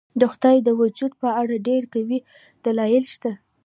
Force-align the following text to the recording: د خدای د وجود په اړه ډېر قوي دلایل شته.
د 0.19 0.21
خدای 0.31 0.57
د 0.63 0.69
وجود 0.81 1.11
په 1.21 1.27
اړه 1.41 1.55
ډېر 1.67 1.83
قوي 1.93 2.19
دلایل 2.63 3.03
شته. 3.13 3.31